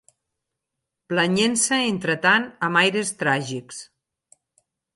Planyent-se 1.13 1.79
entretant 1.91 2.49
amb 2.69 2.81
aires 2.83 3.15
tràgics 3.23 3.87